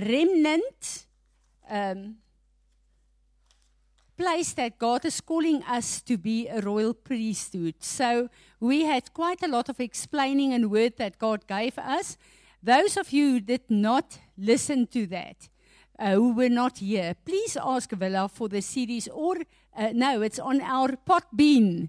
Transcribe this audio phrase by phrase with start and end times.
[0.00, 1.06] remnant
[1.68, 2.16] um,
[4.16, 7.74] place that God is calling us to be a royal priesthood.
[7.78, 8.28] So
[8.60, 12.18] we had quite a lot of explaining and word that God gave us.
[12.62, 15.48] Those of you who did not listen to that,
[15.98, 19.36] uh, who were not here, please ask Villa for the series or
[19.76, 21.88] uh, no, it's on our pot bean.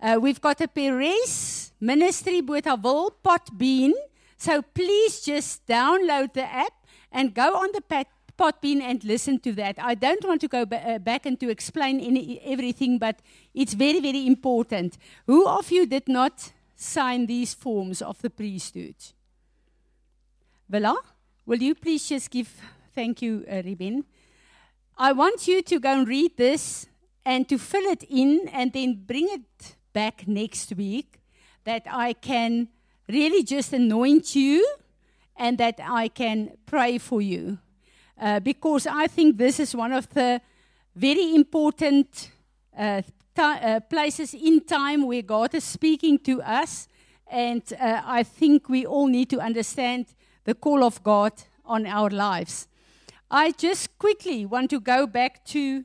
[0.00, 3.92] Uh, we've got a Perez ministry with Botawil Podbean.
[4.36, 6.81] So please just download the app
[7.12, 8.08] and go on the pat,
[8.40, 9.76] and listen to that.
[9.78, 13.20] I don't want to go ba- uh, back and to explain any, everything, but
[13.54, 14.98] it's very, very important.
[15.26, 18.96] Who of you did not sign these forms of the priesthood?
[20.68, 20.96] Villa,
[21.46, 22.52] will you please just give,
[22.94, 24.04] thank you, uh, Ruben.
[24.98, 26.86] I want you to go and read this
[27.24, 31.20] and to fill it in and then bring it back next week
[31.64, 32.68] that I can
[33.08, 34.66] really just anoint you
[35.42, 37.58] and that I can pray for you.
[38.20, 40.40] Uh, because I think this is one of the
[40.94, 42.30] very important
[42.78, 43.02] uh,
[43.36, 46.86] uh, places in time where God is speaking to us.
[47.26, 50.06] And uh, I think we all need to understand
[50.44, 51.32] the call of God
[51.64, 52.68] on our lives.
[53.28, 55.84] I just quickly want to go back to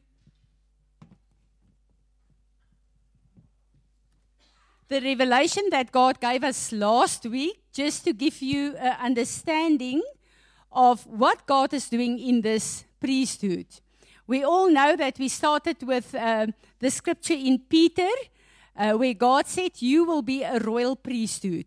[4.89, 10.01] the revelation that God gave us last week, just to give you an understanding
[10.71, 13.67] of what God is doing in this priesthood.
[14.27, 16.47] We all know that we started with uh,
[16.79, 18.09] the scripture in Peter,
[18.75, 21.65] uh, where God said, You will be a royal priesthood.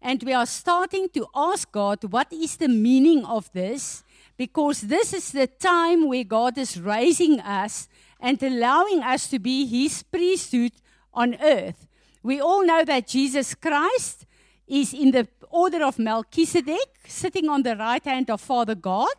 [0.00, 4.04] And we are starting to ask God, What is the meaning of this?
[4.36, 7.88] Because this is the time where God is raising us
[8.20, 10.72] and allowing us to be His priesthood
[11.14, 11.85] on earth.
[12.26, 14.26] We all know that Jesus Christ
[14.66, 19.14] is in the order of Melchizedek, sitting on the right hand of Father God.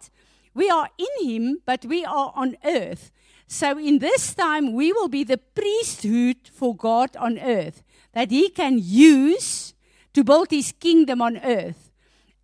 [0.53, 3.11] We are in him, but we are on earth.
[3.47, 7.81] So in this time, we will be the priesthood for God on earth
[8.11, 9.73] that he can use
[10.13, 11.93] to build his kingdom on earth.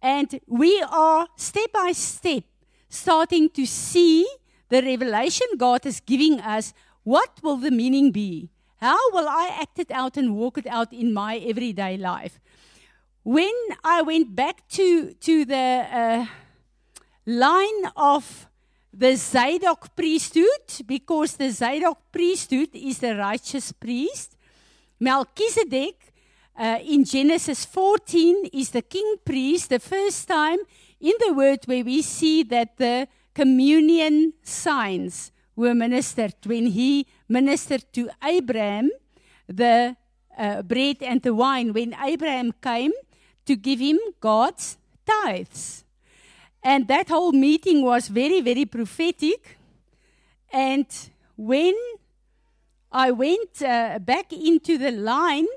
[0.01, 2.45] And we are step by step
[2.87, 4.25] starting to see
[4.69, 6.73] the revelation God is giving us.
[7.03, 8.52] What will the meaning be?
[8.83, 12.41] How will I act it out and walk it out in my everyday life?
[13.23, 16.25] When I went back to, to the uh,
[17.25, 18.49] line of
[18.91, 24.35] the Zadok priesthood, because the Zadok priesthood is the righteous priest,
[24.99, 26.11] Melchizedek
[26.59, 30.59] uh, in Genesis 14 is the king priest, the first time
[30.99, 37.85] in the word where we see that the communion signs were ministered when he ministered
[37.93, 38.89] to Abraham
[39.47, 39.95] the
[40.37, 42.91] uh, bread and the wine when Abraham came
[43.45, 45.83] to give him God's tithes.
[46.63, 49.57] And that whole meeting was very, very prophetic.
[50.51, 50.87] And
[51.35, 51.75] when
[52.91, 55.47] I went uh, back into the line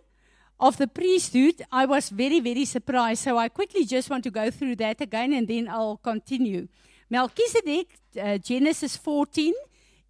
[0.59, 3.23] of the priesthood, I was very, very surprised.
[3.23, 6.67] So I quickly just want to go through that again and then I'll continue.
[7.09, 7.89] Melchizedek,
[8.21, 9.55] uh, Genesis 14,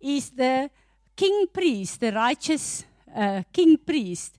[0.07, 0.71] is the
[1.17, 2.85] king priest, the righteous
[3.15, 4.39] uh, king priest.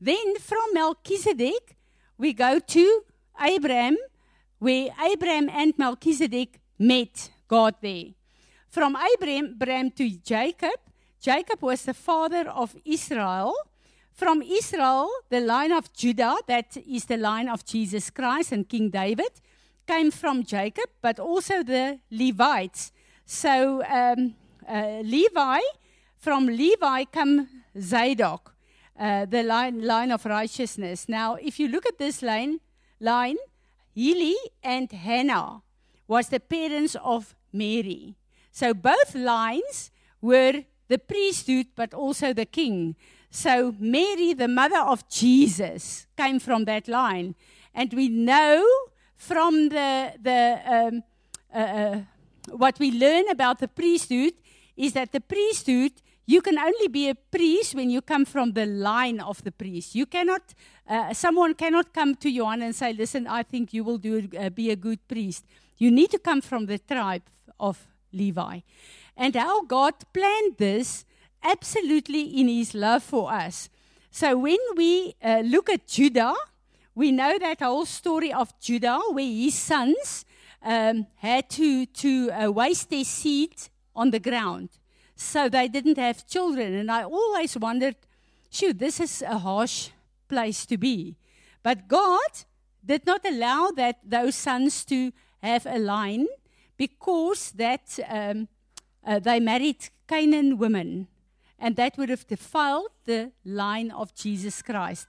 [0.00, 1.76] Then from Melchizedek,
[2.16, 3.02] we go to
[3.40, 3.96] Abraham,
[4.58, 8.12] where Abraham and Melchizedek met God there.
[8.68, 10.78] From Abraham to Jacob,
[11.20, 13.54] Jacob was the father of Israel.
[14.12, 18.90] From Israel, the line of Judah, that is the line of Jesus Christ and King
[18.90, 19.32] David,
[19.86, 22.92] came from Jacob, but also the Levites.
[23.26, 24.34] So um,
[24.70, 25.60] uh, Levi,
[26.16, 27.48] from Levi come
[27.78, 28.54] Zadok,
[28.98, 31.08] uh, the line, line of righteousness.
[31.08, 32.60] Now, if you look at this line,
[33.00, 33.36] line,
[33.96, 35.62] Heli and Hannah
[36.06, 38.16] was the parents of Mary.
[38.52, 42.96] So both lines were the priesthood, but also the king.
[43.30, 47.34] So Mary, the mother of Jesus, came from that line,
[47.74, 48.66] and we know
[49.16, 51.02] from the the um,
[51.54, 52.00] uh, uh,
[52.50, 54.34] what we learn about the priesthood
[54.80, 55.92] is that the priesthood,
[56.26, 59.94] you can only be a priest when you come from the line of the priest.
[59.94, 60.54] You cannot,
[60.88, 64.48] uh, someone cannot come to Johan and say, listen, I think you will do, uh,
[64.48, 65.44] be a good priest.
[65.76, 67.24] You need to come from the tribe
[67.58, 68.60] of Levi.
[69.18, 71.04] And how God planned this
[71.42, 73.68] absolutely in his love for us.
[74.10, 76.34] So when we uh, look at Judah,
[76.94, 80.24] we know that whole story of Judah, where his sons
[80.62, 83.52] um, had to, to uh, waste their seed
[83.94, 84.70] on the ground.
[85.16, 86.74] So they didn't have children.
[86.74, 87.96] And I always wondered,
[88.50, 89.90] shoot, this is a harsh
[90.28, 91.16] place to be.
[91.62, 92.30] But God
[92.84, 96.26] did not allow that those sons to have a line
[96.76, 98.48] because that um,
[99.04, 101.08] uh, they married Canaan women,
[101.58, 105.06] and that would have defiled the line of Jesus Christ.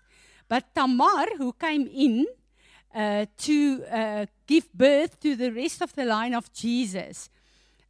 [0.50, 2.28] But Tamar, who came in
[2.94, 7.30] uh, to uh, give birth to the rest of the line of Jesus,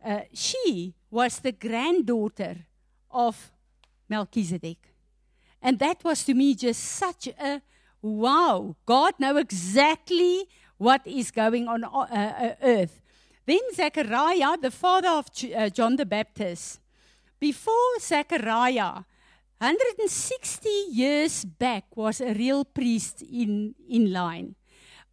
[0.04, 2.56] uh, she was the granddaughter
[3.10, 3.52] of
[4.10, 4.78] Melchizedek.
[5.62, 7.62] And that was to me just such a
[8.02, 8.76] wow.
[8.86, 13.02] God knows exactly what is going on uh, uh, earth.
[13.46, 15.26] Then Zechariah, the father of
[15.56, 16.80] uh, John the Baptist,
[17.40, 19.04] before Zechariah,
[19.58, 24.56] 160 years back, was a real priest in, in line.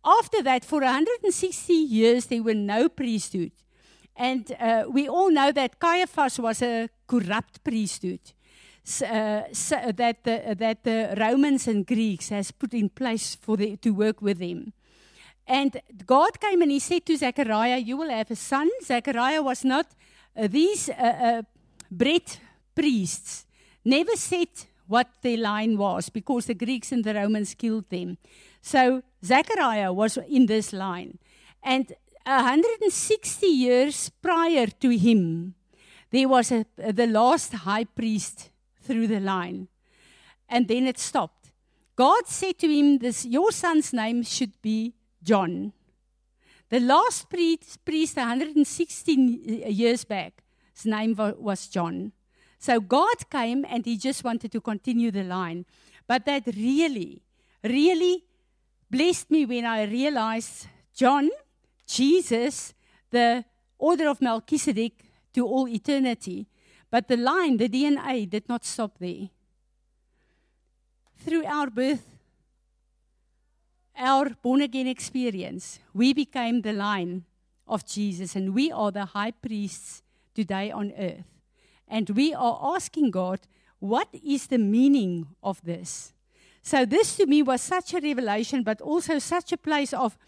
[0.05, 3.53] After that, for 160 years, there were no priesthood.
[4.19, 8.21] And uh, we all know that Caiaphas was a corrupt priesthood.
[8.85, 13.77] Uh, so that, the, that the Romans and Greeks has put in place for the,
[13.77, 14.73] to work with them.
[15.47, 18.69] And God came and he said to Zechariah, You will have a son.
[18.83, 19.87] Zechariah was not,
[20.37, 21.43] uh, these uh, uh,
[21.91, 22.23] bred
[22.75, 23.47] priests
[23.85, 24.49] never said
[24.87, 28.19] what their line was because the Greeks and the Romans killed them.
[28.63, 31.19] So Zechariah was in this line.
[31.63, 31.93] And
[32.29, 35.55] 160 years prior to him,
[36.11, 38.51] there was a, the last high priest
[38.83, 39.69] through the line.
[40.49, 41.53] And then it stopped.
[41.97, 45.73] God said to him, this, Your son's name should be John.
[46.69, 50.45] The last priest, priest 116 years back,
[50.75, 52.13] his name was John.
[52.59, 55.65] So God came and he just wanted to continue the line.
[56.07, 57.23] But that really,
[57.65, 58.25] really
[58.91, 61.31] blessed me when I realized John,
[61.89, 62.75] Jesus,
[63.11, 63.45] the
[63.79, 64.93] order of Melchizedek
[65.33, 66.47] to all eternity.
[66.91, 69.29] But the line, the DNA, did not stop there.
[71.25, 72.07] Through our birth,
[73.97, 77.25] our born again experience, we became the line
[77.67, 80.03] of Jesus, and we are the high priests
[80.35, 81.27] today on earth.
[81.89, 83.41] And we are asking God,
[83.81, 86.13] what is the meaning of this?
[86.63, 90.19] So, this to me was such a revelation, but also such a place of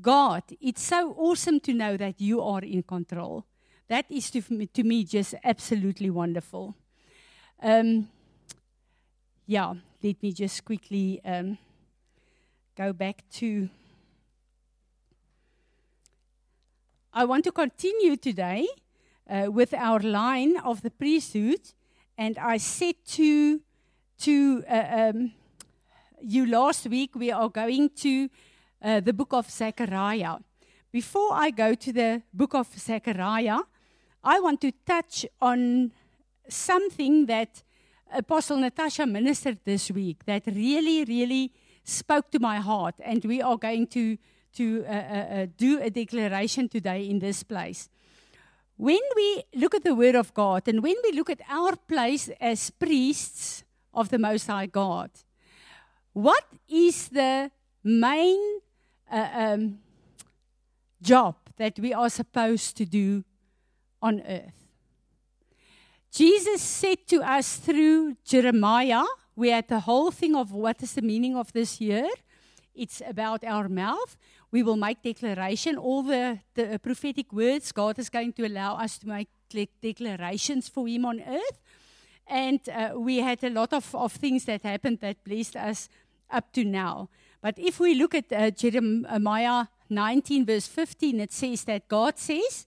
[0.00, 0.42] God.
[0.60, 3.44] It's so awesome to know that you are in control.
[3.88, 6.74] That is to, to me just absolutely wonderful.
[7.62, 8.08] Um,
[9.46, 11.20] yeah, let me just quickly.
[11.24, 11.58] Um,
[12.76, 13.68] go back to.
[17.12, 18.66] I want to continue today
[19.28, 21.60] uh, with our line of the priesthood,
[22.18, 23.60] and I said to
[24.20, 25.32] to uh, um,
[26.20, 28.28] you last week we are going to
[28.84, 30.36] uh, the book of Zechariah.
[30.92, 33.60] Before I go to the book of Zechariah,
[34.22, 35.90] I want to touch on
[36.48, 37.62] something that
[38.12, 41.52] Apostle Natasha ministered this week that really, really
[41.82, 44.16] spoke to my heart, and we are going to,
[44.54, 47.88] to uh, uh, uh, do a declaration today in this place.
[48.76, 52.28] When we look at the Word of God and when we look at our place
[52.40, 55.10] as priests of the Most High God,
[56.12, 57.50] what is the
[57.84, 58.60] main
[59.10, 59.78] uh, um,
[61.02, 63.24] job that we are supposed to do
[64.00, 64.66] on earth?
[66.10, 69.04] Jesus said to us through Jeremiah
[69.36, 72.08] we had the whole thing of what is the meaning of this year.
[72.74, 74.16] It's about our mouth.
[74.50, 75.76] We will make declaration.
[75.76, 79.28] All the, the prophetic words, God is going to allow us to make
[79.80, 81.60] declarations for Him on earth.
[82.26, 85.88] And uh, we had a lot of, of things that happened that blessed us
[86.30, 87.08] up to now.
[87.44, 92.66] But if we look at uh, Jeremiah 19, verse 15, it says that God says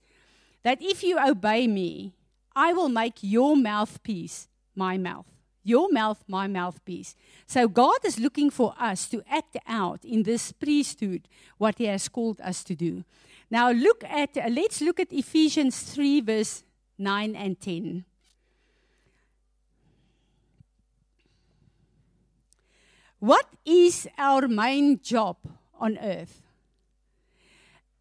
[0.62, 2.14] that if you obey me,
[2.54, 5.26] I will make your mouthpiece my mouth.
[5.64, 7.16] Your mouth, my mouthpiece.
[7.48, 12.08] So God is looking for us to act out in this priesthood what He has
[12.08, 13.02] called us to do.
[13.50, 16.62] Now look at uh, let's look at Ephesians 3 verse
[16.98, 18.04] 9 and 10.
[23.20, 25.38] What is our main job
[25.80, 26.40] on earth?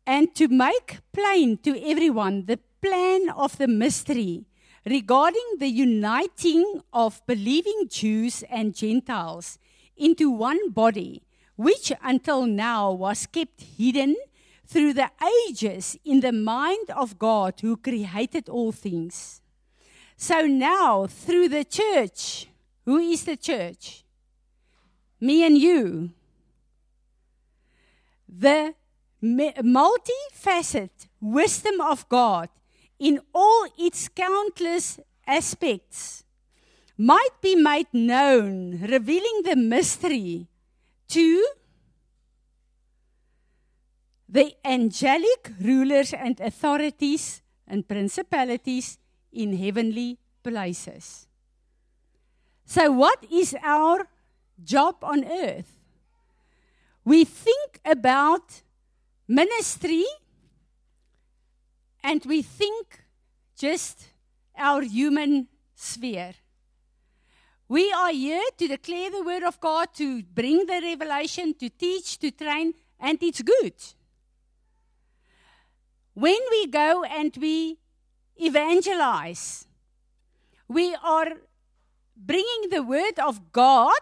[0.06, 4.46] And to make plain to everyone the plan of the mystery
[4.86, 9.58] regarding the uniting of believing Jews and Gentiles
[9.98, 11.24] into one body,
[11.56, 14.16] which until now was kept hidden
[14.68, 15.10] through the
[15.50, 19.42] ages in the mind of God who created all things.
[20.16, 22.48] So now, through the church,
[22.86, 24.04] who is the church?
[25.20, 26.12] Me and you.
[28.28, 28.76] The
[29.22, 32.50] multifaceted wisdom of God
[33.00, 36.24] in all its countless aspects
[36.98, 40.48] might be made known, revealing the mystery
[41.10, 41.48] to
[44.28, 48.98] the angelic rulers and authorities and principalities
[49.32, 51.28] in heavenly places.
[52.66, 54.08] So, what is our
[54.64, 55.80] job on earth?
[57.04, 58.62] We think about
[59.28, 60.06] ministry
[62.04, 63.04] and we think
[63.58, 64.10] just
[64.58, 66.34] our human sphere.
[67.70, 72.18] We are here to declare the word of God, to bring the revelation, to teach,
[72.20, 73.74] to train, and it's good.
[76.14, 77.78] When we go and we
[78.38, 79.68] evangelize,
[80.68, 81.28] we are
[82.16, 84.02] bringing the word of God,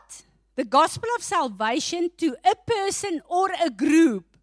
[0.55, 4.37] the gospel of salvation, to a person or a group,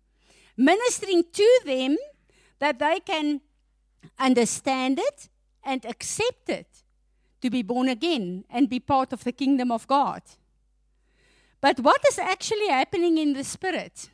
[0.56, 1.96] ministering to them
[2.58, 3.40] that they can
[4.18, 5.28] understand it
[5.64, 6.66] and accept it
[7.40, 10.22] to be born again and be part of the kingdom of God.
[11.60, 14.10] But what is actually happening in the spirit?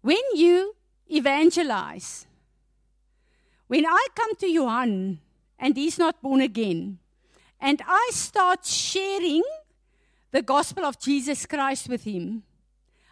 [0.00, 0.74] When you
[1.10, 2.26] evangelize,
[3.66, 5.20] when I come to Johan
[5.58, 6.98] and he's not born again,
[7.64, 9.42] and I start sharing
[10.30, 12.42] the gospel of Jesus Christ with him,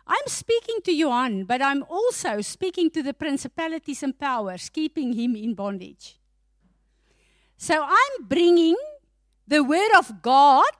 [0.07, 5.37] I'm speaking to Johan, but I'm also speaking to the principalities and powers, keeping him
[5.37, 6.19] in bondage.
[7.57, 8.77] So I'm bringing
[9.49, 10.75] the word of God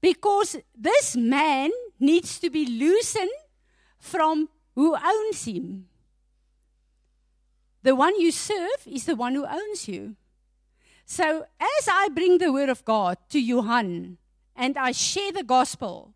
[0.00, 3.30] because this man needs to be loosened
[3.98, 5.86] from who owns him.
[7.82, 10.14] The one you serve is the one who owns you.
[11.06, 14.18] So as I bring the word of God to Johan
[14.56, 16.12] and I share the gospel,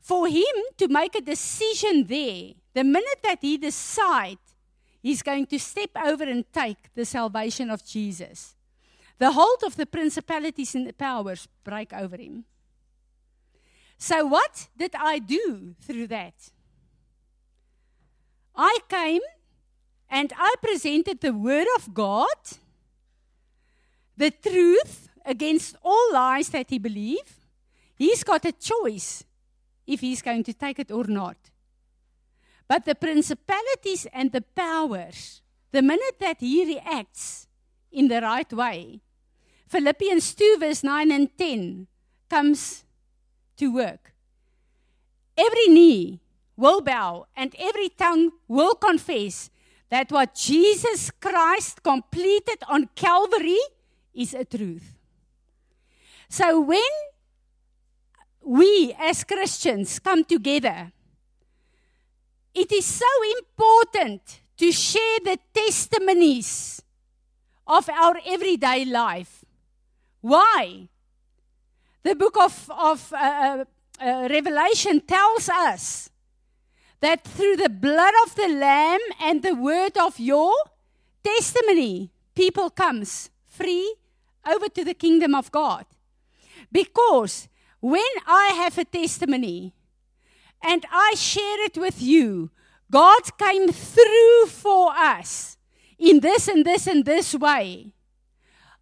[0.00, 4.40] for him to make a decision there, the minute that he decides
[5.00, 8.56] he's going to step over and take the salvation of Jesus,
[9.18, 12.44] the hold of the principalities and the powers break over him.
[13.98, 16.34] So, what did I do through that?
[18.56, 19.20] I came
[20.08, 22.36] and I presented the Word of God,
[24.20, 27.40] the truth against all lies that he believes,
[28.00, 29.24] He's got a choice
[29.86, 31.36] if he's going to take it or not.
[32.66, 37.46] But the principalities and the powers, the minute that he reacts
[37.92, 39.02] in the right way,
[39.68, 41.88] Philippians 2, verse 9 and 10
[42.30, 42.84] comes
[43.58, 44.14] to work.
[45.36, 46.20] Every knee
[46.56, 49.50] will bow and every tongue will confess
[49.90, 53.60] that what Jesus Christ completed on Calvary
[54.14, 54.96] is a truth.
[56.28, 56.90] So when
[58.42, 60.92] we as Christians come together,
[62.54, 63.06] it is so
[63.38, 66.82] important to share the testimonies
[67.66, 69.44] of our everyday life.
[70.20, 70.88] Why?
[72.02, 73.64] The book of, of uh, uh,
[74.02, 76.10] uh, Revelation tells us
[77.00, 80.52] that through the blood of the Lamb and the word of your
[81.22, 83.94] testimony, people comes free
[84.46, 85.86] over to the kingdom of God.
[86.72, 87.48] Because
[87.80, 89.72] when I have a testimony
[90.62, 92.50] and I share it with you,
[92.90, 95.56] God came through for us
[95.98, 97.92] in this and this and this way.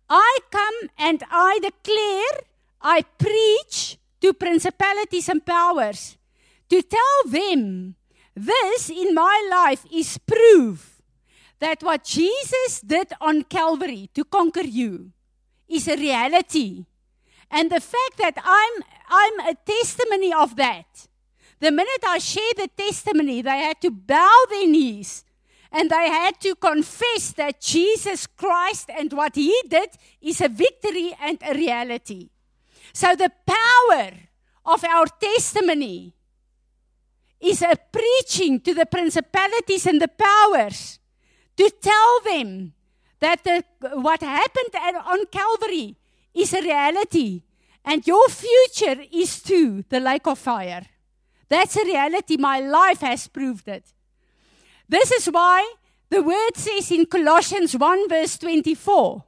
[0.08, 2.40] I come and I declare,
[2.80, 6.16] I preach to principalities and powers
[6.70, 7.96] to tell them
[8.34, 11.02] this in my life is proof
[11.58, 15.12] that what Jesus did on Calvary to conquer you
[15.68, 16.84] is a reality
[17.50, 21.08] and the fact that I'm, I'm a testimony of that.
[21.60, 25.24] The minute I share the testimony, they had to bow their knees
[25.72, 31.14] and they had to confess that Jesus Christ and what he did is a victory
[31.20, 32.30] and a reality.
[32.92, 34.12] So the power
[34.64, 36.14] of our testimony
[37.40, 40.98] is a preaching to the principalities and the powers
[41.56, 42.72] to tell them
[43.20, 45.96] that the, what happened at, on Calvary
[46.34, 47.42] is a reality.
[47.84, 50.82] And your future is too the lake of fire.
[51.48, 52.36] That's a reality.
[52.36, 53.92] My life has proved it.
[54.88, 55.74] This is why
[56.10, 59.24] the word says in Colossians 1, verse 24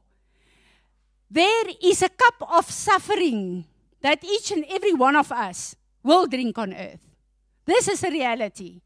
[1.30, 3.64] there is a cup of suffering
[4.02, 7.06] that each and every one of us will drink on earth.
[7.64, 8.80] This is a reality.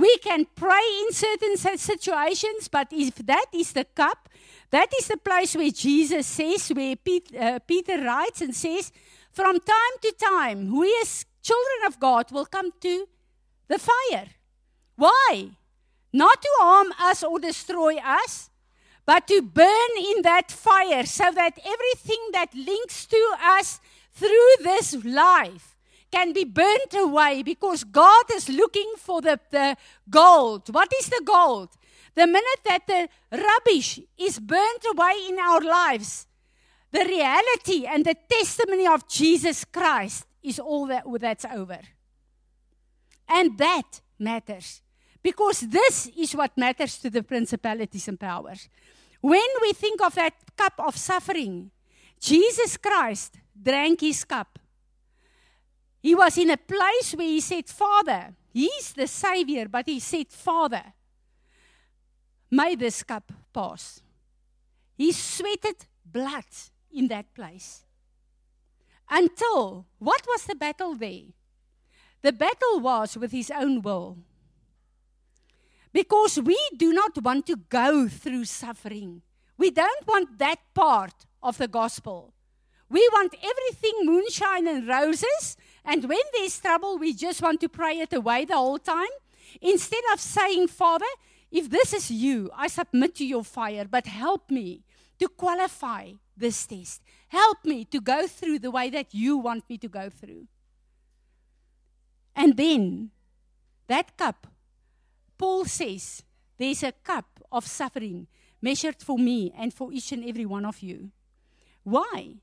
[0.00, 4.30] We can pray in certain situations, but if that is the cup,
[4.70, 6.96] that is the place where Jesus says, where
[7.38, 8.92] uh, Peter writes and says,
[9.30, 13.08] from time to time, we as children of God will come to
[13.68, 14.28] the fire.
[14.96, 15.50] Why?
[16.14, 18.48] Not to harm us or destroy us,
[19.04, 23.80] but to burn in that fire so that everything that links to us
[24.14, 25.69] through this life
[26.10, 29.76] can be burnt away because God is looking for the, the
[30.08, 30.72] gold.
[30.72, 31.70] What is the gold?
[32.14, 36.26] The minute that the rubbish is burnt away in our lives,
[36.90, 41.80] the reality and the testimony of Jesus Christ is all that, that's over.
[43.28, 44.82] And that matters.
[45.22, 48.68] Because this is what matters to the principalities and powers.
[49.20, 51.70] When we think of that cup of suffering,
[52.18, 54.58] Jesus Christ drank his cup.
[56.02, 60.28] He was in a place where he said, Father, he's the Savior, but he said,
[60.28, 60.82] Father,
[62.50, 64.02] may this cup pass.
[64.96, 66.44] He sweated blood
[66.92, 67.84] in that place.
[69.10, 71.32] Until, what was the battle there?
[72.22, 74.18] The battle was with his own will.
[75.92, 79.22] Because we do not want to go through suffering.
[79.58, 82.32] We don't want that part of the gospel.
[82.88, 87.98] We want everything moonshine and roses, and when there's trouble, we just want to pray
[88.00, 89.08] it away the whole time.
[89.60, 91.06] Instead of saying, Father,
[91.50, 94.82] if this is you, I submit to your fire, but help me
[95.18, 97.02] to qualify this test.
[97.28, 100.46] Help me to go through the way that you want me to go through.
[102.34, 103.10] And then
[103.88, 104.46] that cup,
[105.36, 106.22] Paul says,
[106.58, 108.26] there's a cup of suffering
[108.62, 111.10] measured for me and for each and every one of you.
[111.82, 112.34] Why?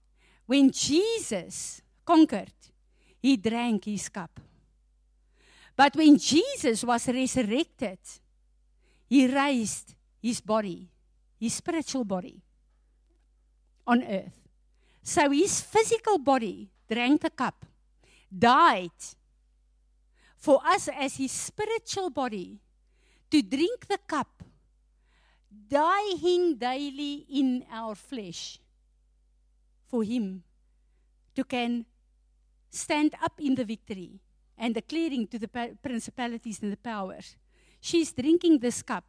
[0.46, 2.52] When Jesus conquered,
[3.22, 4.40] he drank his cup.
[5.76, 8.00] But when Jesus was resurrected,
[9.08, 10.90] he raised his body,
[11.40, 12.42] his spiritual body,
[13.86, 14.40] on earth.
[15.04, 17.66] So his physical body drank the cup,
[18.38, 18.92] died
[20.36, 22.60] for us as his spiritual body
[23.30, 24.44] to drink the cup,
[25.70, 28.60] dying daily in our flesh,
[29.88, 30.44] for him
[31.36, 31.86] to can
[32.70, 34.20] stand up in the victory
[34.58, 35.48] and declaring to the
[35.82, 37.36] principalities and the powers,
[37.80, 39.06] she's drinking this cup.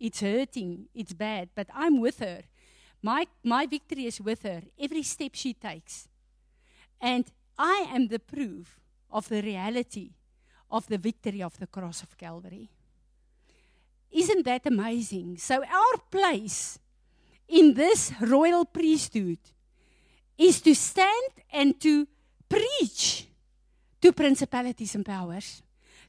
[0.00, 2.42] It's hurting, it's bad, but I'm with her.
[3.02, 6.08] My, my victory is with her every step she takes.
[7.00, 7.24] And
[7.56, 10.10] I am the proof of the reality
[10.70, 12.70] of the victory of the cross of Calvary.
[14.10, 15.38] Isn't that amazing?
[15.38, 16.78] So, our place
[17.48, 19.38] in this royal priesthood
[20.36, 22.06] is to stand and to
[22.48, 23.26] preach
[24.00, 25.62] to principalities and powers.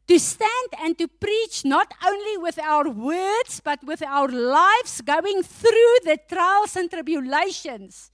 [0.08, 5.44] To stand and to preach not only with our words, but with our lives, going
[5.44, 8.10] through the trials and tribulations,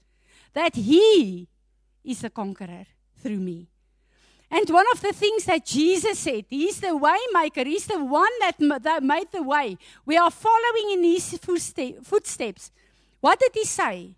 [0.52, 1.48] that He
[2.04, 2.84] is a conqueror
[3.16, 3.68] through me.
[4.50, 8.32] And one of the things that Jesus said, He's the way maker, He's the one
[8.40, 9.78] that, that made the way.
[10.04, 12.70] We are following in His footsteps.
[13.20, 14.16] What did He say?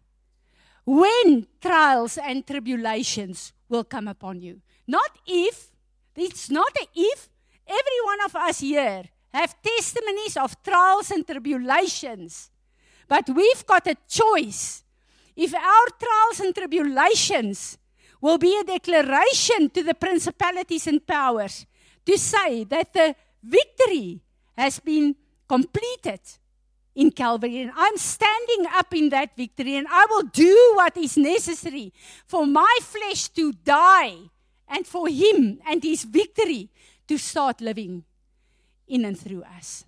[0.84, 4.60] When trials and tribulations will come upon you.
[4.86, 5.68] Not if,
[6.16, 7.28] it's not a if.
[7.66, 12.50] Every one of us here have testimonies of trials and tribulations.
[13.06, 14.82] But we've got a choice.
[15.36, 17.78] If our trials and tribulations
[18.20, 21.66] will be a declaration to the principalities and powers
[22.06, 24.20] to say that the victory
[24.56, 25.14] has been
[25.48, 26.20] completed
[26.94, 27.60] in Calvary.
[27.60, 31.92] And I'm standing up in that victory, and I will do what is necessary
[32.26, 34.16] for my flesh to die
[34.68, 36.70] and for Him and His victory
[37.06, 38.04] to start living
[38.86, 39.84] in and through us.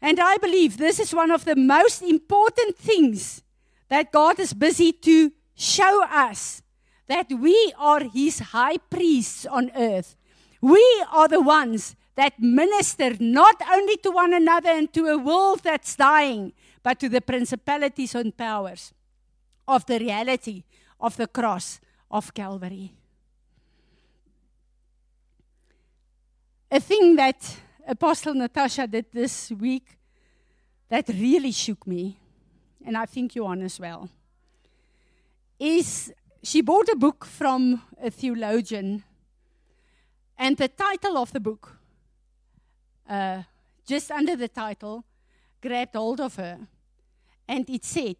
[0.00, 3.42] And I believe this is one of the most important things
[3.88, 6.62] that God is busy to show us
[7.06, 10.16] that we are his high priests on earth.
[10.60, 15.60] We are the ones that minister not only to one another and to a world
[15.62, 18.92] that's dying, but to the principalities and powers
[19.66, 20.62] of the reality
[21.00, 22.92] of the cross of Calvary.
[26.70, 29.98] A thing that Apostle Natasha did this week
[30.88, 32.18] that really shook me,
[32.84, 34.08] and I think you on as well,
[35.58, 39.04] is she bought a book from a theologian,
[40.36, 41.78] and the title of the book,
[43.08, 43.42] uh,
[43.86, 45.04] just under the title,
[45.60, 46.58] grabbed hold of her.
[47.46, 48.16] And it said,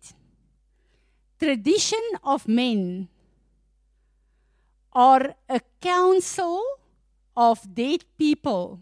[1.38, 3.08] Tradition of men
[4.92, 6.62] are a council
[7.36, 8.80] of dead people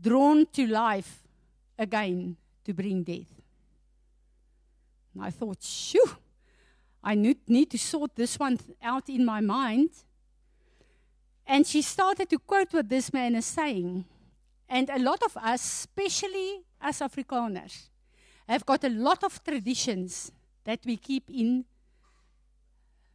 [0.00, 1.22] drawn to life
[1.78, 3.32] again to bring death.
[5.14, 6.04] And I thought, shoo,
[7.02, 9.90] I need, need to sort this one out in my mind.
[11.46, 14.04] And she started to quote what this man is saying.
[14.70, 17.88] And a lot of us, especially as Afrikaners,
[18.48, 20.30] have got a lot of traditions
[20.64, 21.64] that we keep in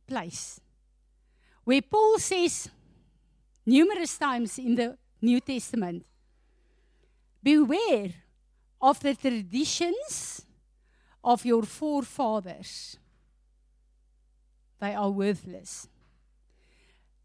[0.06, 0.60] place.
[1.63, 2.70] Where Paul says,
[3.65, 6.06] numerous times in the New Testament.
[7.41, 8.13] Beware
[8.82, 10.46] of the traditions
[11.24, 12.98] of your forefathers.
[14.80, 15.88] They are worthless.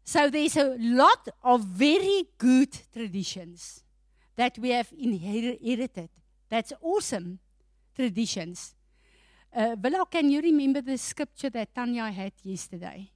[0.03, 3.83] So there's a lot of very good traditions
[4.35, 6.09] that we have inherited.
[6.49, 7.39] That's awesome
[7.95, 8.75] traditions.
[9.53, 9.75] Uh,
[10.09, 13.11] can you remember the scripture that Tanya had yesterday?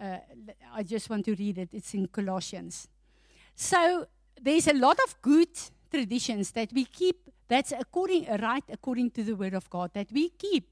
[0.00, 0.18] Uh,
[0.72, 1.68] I just want to read it.
[1.72, 2.88] It's in Colossians.
[3.54, 4.06] So
[4.40, 5.48] there's a lot of good
[5.90, 7.16] traditions that we keep.
[7.46, 10.68] That's according right according to the word of God that we keep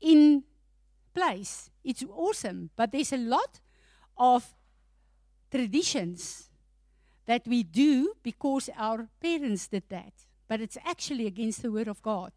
[0.00, 0.44] in
[1.14, 1.70] place.
[1.84, 3.60] It's awesome, but there's a lot
[4.16, 4.54] of
[5.50, 6.47] traditions
[7.28, 10.14] that we do because our parents did that,
[10.48, 12.32] but it's actually against the word of God.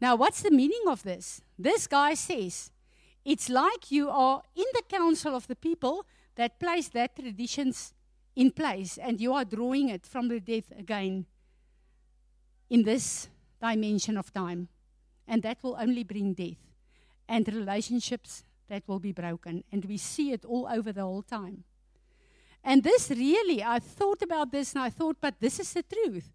[0.00, 1.42] Now, what's the meaning of this?
[1.56, 2.72] This guy says
[3.24, 7.94] it's like you are in the council of the people that place that traditions
[8.34, 11.26] in place, and you are drawing it from the death again
[12.68, 13.28] in this
[13.60, 14.68] dimension of time.
[15.28, 16.58] And that will only bring death
[17.28, 19.62] and relationships that will be broken.
[19.70, 21.62] And we see it all over the whole time.
[22.68, 26.30] And this really, I thought about this and I thought, but this is the truth.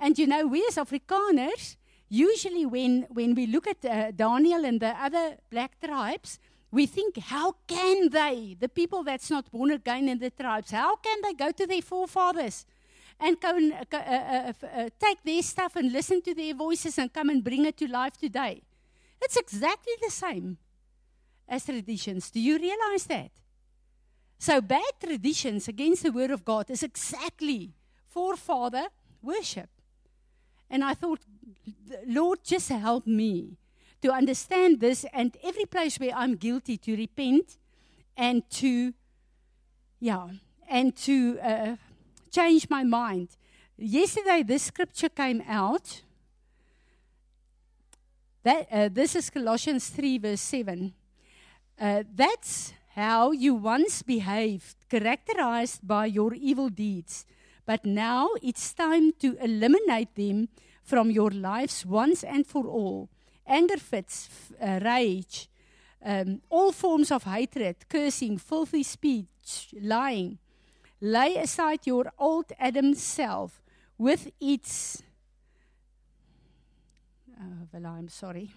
[0.00, 1.76] And you know, we as Afrikaners,
[2.08, 6.40] usually when, when we look at uh, Daniel and the other black tribes,
[6.72, 10.96] we think, how can they, the people that's not born again in the tribes, how
[10.96, 12.66] can they go to their forefathers
[13.20, 17.12] and go and uh, uh, uh, take their stuff and listen to their voices and
[17.12, 18.62] come and bring it to life today?
[19.22, 20.58] It's exactly the same
[21.48, 22.32] as traditions.
[22.32, 23.30] Do you realize that?
[24.38, 27.72] So, bad traditions against the Word of God is exactly
[28.08, 28.86] forefather
[29.20, 29.68] worship.
[30.70, 31.20] And I thought,
[32.06, 33.56] Lord, just help me
[34.00, 37.58] to understand this and every place where I'm guilty to repent
[38.16, 38.94] and to,
[39.98, 40.28] yeah,
[40.68, 41.76] and to uh,
[42.30, 43.30] change my mind.
[43.76, 46.02] Yesterday, this scripture came out.
[48.44, 50.92] That, uh, this is Colossians 3, verse 7.
[51.80, 57.24] Uh, that's how you once behaved, characterized by your evil deeds.
[57.64, 60.48] But now it's time to eliminate them
[60.82, 63.08] from your lives once and for all.
[63.46, 64.28] Anger fits,
[64.60, 65.48] uh, rage,
[66.04, 70.38] um, all forms of hatred, cursing, filthy speech, lying.
[71.00, 73.62] Lay aside your old Adam self
[73.96, 75.02] with its.
[77.40, 78.50] Oh, well, I'm sorry.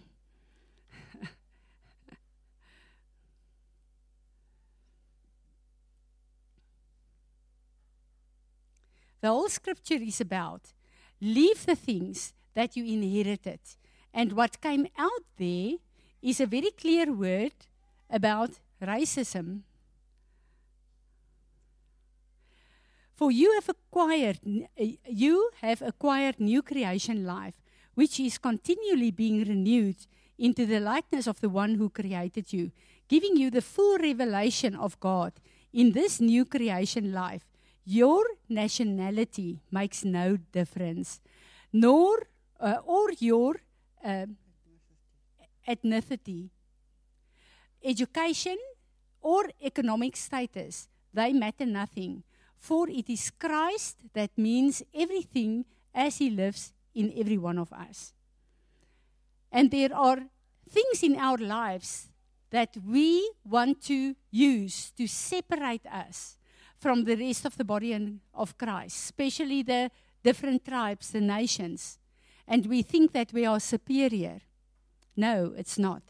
[9.21, 10.73] The whole scripture is about
[11.21, 13.59] leave the things that you inherited.
[14.13, 15.73] And what came out there
[16.21, 17.53] is a very clear word
[18.09, 19.61] about racism.
[23.15, 27.61] For you have acquired uh, you have acquired new creation life,
[27.93, 30.07] which is continually being renewed
[30.39, 32.71] into the likeness of the one who created you,
[33.07, 35.33] giving you the full revelation of God
[35.71, 37.50] in this new creation life
[37.85, 41.19] your nationality makes no difference,
[41.73, 42.27] nor
[42.59, 43.55] uh, or your
[44.03, 44.25] uh,
[45.67, 46.49] ethnicity,
[47.83, 48.57] education,
[49.21, 50.87] or economic status.
[51.13, 52.23] They matter nothing,
[52.59, 58.13] for it is Christ that means everything as He lives in every one of us.
[59.51, 60.19] And there are
[60.69, 62.09] things in our lives
[62.51, 66.37] that we want to use to separate us
[66.81, 69.91] from the rest of the body and of Christ, especially the
[70.23, 71.99] different tribes, the nations.
[72.47, 74.39] And we think that we are superior.
[75.15, 76.01] No, it's not.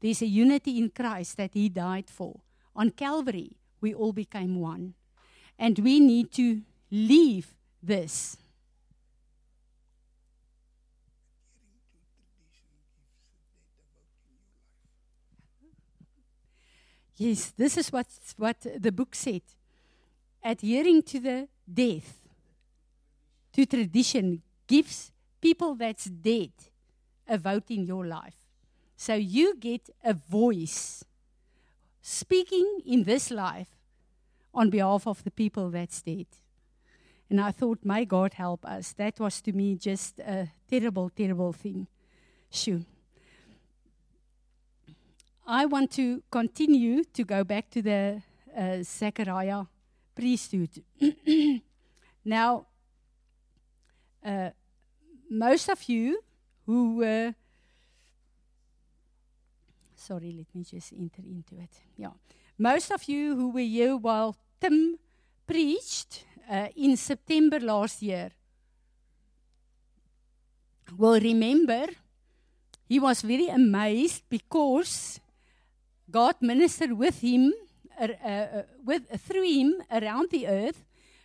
[0.00, 2.40] There's a unity in Christ that He died for.
[2.74, 4.94] On Calvary, we all became one.
[5.58, 8.36] And we need to leave this.
[17.16, 19.42] Yes, this is what, what the book said
[20.46, 22.20] adhering to the death,
[23.52, 26.52] to tradition, gives people that's dead
[27.28, 28.46] a vote in your life.
[28.96, 31.04] So you get a voice
[32.00, 33.68] speaking in this life
[34.54, 36.26] on behalf of the people that's dead.
[37.28, 38.92] And I thought, may God help us.
[38.92, 41.88] That was to me just a terrible, terrible thing.
[42.50, 42.84] Shoo.
[45.46, 48.22] I want to continue to go back to the
[48.56, 49.64] uh, Zechariah
[52.24, 52.66] now,
[54.24, 54.50] uh,
[55.30, 56.20] most of you
[56.64, 57.34] who were,
[59.94, 61.70] sorry, let me just enter into it.
[61.96, 62.10] Yeah.
[62.58, 64.98] Most of you who were here while Tim
[65.46, 68.30] preached uh, in September last year
[70.96, 71.86] will remember
[72.88, 75.20] he was very amazed because
[76.10, 77.52] God ministered with him,
[77.98, 80.84] uh, with, through him around the earth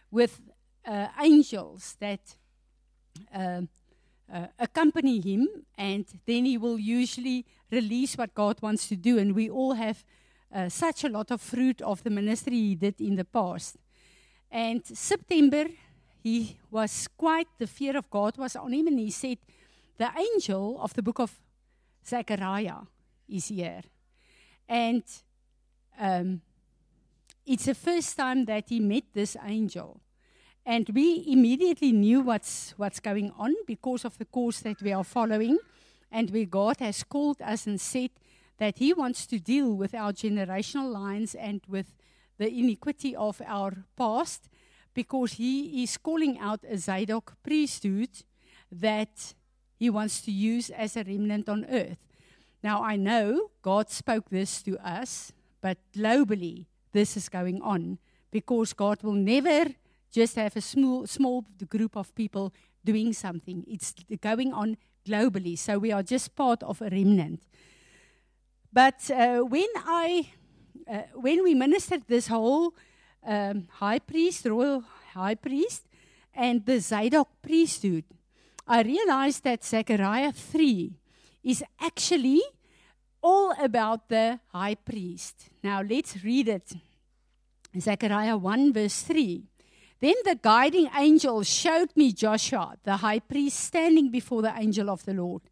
[0.10, 0.42] with
[0.86, 2.22] uh, angels that
[4.60, 9.18] accompany him, and then he will usually release what God wants to do.
[9.18, 10.04] And we all have
[10.70, 13.78] such a lot of fruit of the ministry he did in the past.
[14.50, 15.66] And September,
[16.24, 19.38] he was quite, the fear of God was on him, and he said,
[19.98, 21.40] The angel of the book of
[22.06, 22.82] Zechariah
[23.30, 23.82] is here.
[24.68, 25.04] And
[26.00, 26.42] um,
[27.52, 30.00] it's the first time that he met this angel.
[30.66, 35.04] And we immediately knew what's, what's going on because of the course that we are
[35.04, 35.58] following,
[36.12, 38.12] and where God has called us and said
[38.58, 41.94] that He wants to deal with our generational lines and with
[42.38, 44.48] the iniquity of our past,
[44.94, 48.10] because He is calling out a Zadok priesthood
[48.72, 49.34] that
[49.78, 51.98] He wants to use as a remnant on earth.
[52.64, 57.98] Now, I know God spoke this to us, but globally, this is going on
[58.32, 59.66] because God will never
[60.12, 63.64] just have a small, small group of people doing something.
[63.68, 65.58] It's going on globally.
[65.58, 67.44] So we are just part of a remnant.
[68.74, 70.30] But uh, when I,
[70.90, 72.74] uh, when we ministered this whole
[73.26, 75.88] um, high priest, royal high priest,
[76.34, 78.06] and the Zadok priesthood,
[78.68, 80.94] I realized that Zechariah 3
[81.44, 82.42] is actually
[83.22, 85.50] all about the high priest.
[85.64, 86.74] Now let's read it.
[87.80, 89.44] Zechariah 1, verse 3.
[90.00, 95.06] Then the guiding angel showed me Joshua, the high priest, standing before the angel of
[95.06, 95.44] the Lord,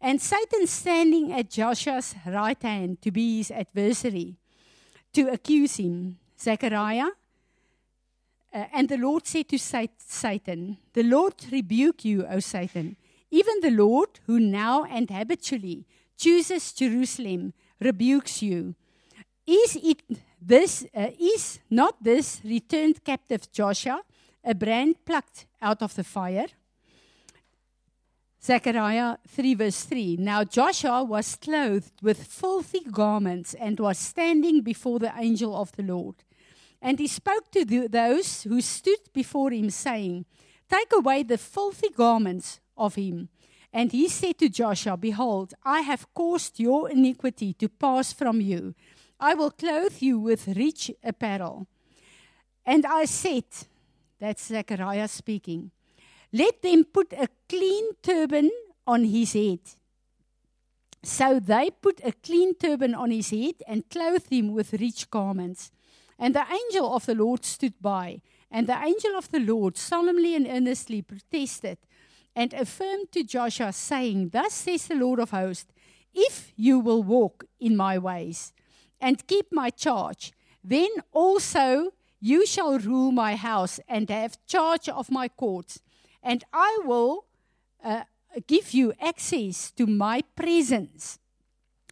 [0.00, 4.36] and Satan standing at Joshua's right hand to be his adversary,
[5.14, 6.18] to accuse him.
[6.40, 7.08] Zechariah.
[8.54, 12.96] Uh, and the Lord said to Satan, The Lord rebuke you, O Satan.
[13.30, 15.84] Even the Lord, who now and habitually
[16.18, 18.74] chooses Jerusalem, rebukes you.
[19.46, 20.02] Is it
[20.42, 24.02] this uh, is not this returned captive Joshua
[24.44, 26.46] a brand plucked out of the fire?
[28.42, 30.16] Zechariah 3 verse 3.
[30.18, 35.82] Now Joshua was clothed with filthy garments and was standing before the angel of the
[35.82, 36.16] Lord.
[36.80, 40.24] And he spoke to the, those who stood before him, saying,
[40.70, 43.28] Take away the filthy garments of him.
[43.72, 48.74] And he said to Joshua, Behold, I have caused your iniquity to pass from you
[49.20, 51.66] I will clothe you with rich apparel.
[52.64, 53.44] And I said,
[54.20, 55.70] that's Zechariah speaking,
[56.32, 58.50] let them put a clean turban
[58.86, 59.60] on his head.
[61.02, 65.70] So they put a clean turban on his head and clothed him with rich garments.
[66.18, 68.20] And the angel of the Lord stood by.
[68.50, 71.78] And the angel of the Lord solemnly and earnestly protested
[72.38, 75.72] and affirmed to Joshua, saying, Thus says the Lord of hosts,
[76.14, 78.52] if you will walk in my ways
[79.00, 85.10] and keep my charge, then also you shall rule my house and have charge of
[85.10, 85.80] my courts,
[86.22, 87.24] and I will
[87.82, 88.04] uh,
[88.46, 91.18] give you access to my presence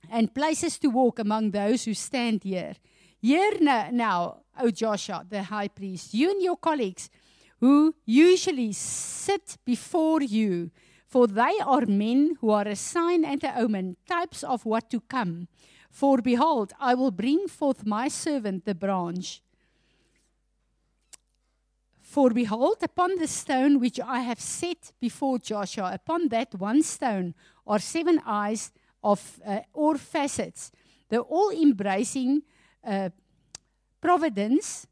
[0.09, 2.75] and places to walk among those who stand here.
[3.21, 7.11] Here now, O Joshua, the high priest, you and your colleagues
[7.61, 10.71] who usually sit before you,
[11.07, 15.01] for they are men who are a sign and a omen, types of what to
[15.01, 15.49] come.
[15.91, 19.43] For behold, I will bring forth my servant the branch.
[22.03, 27.35] For behold, upon the stone which I have set before Joshua, upon that one stone
[27.67, 30.71] are seven eyes of uh, or facets,
[31.09, 32.43] the all embracing
[32.85, 33.11] uh,
[34.01, 34.87] providence,